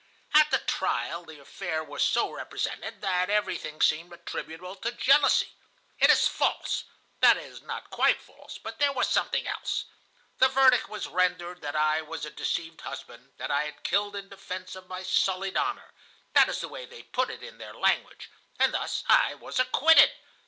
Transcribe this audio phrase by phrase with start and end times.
[0.33, 5.51] "At the trial the affair was so represented that everything seemed attributable to jealousy.
[5.99, 9.85] It is false,—that is, not quite false, but there was something else.
[10.39, 14.27] The verdict was rendered that I was a deceived husband, that I had killed in
[14.27, 15.93] defence of my sullied honor
[16.33, 20.11] (that is the way they put it in their language), and thus I was acquitted.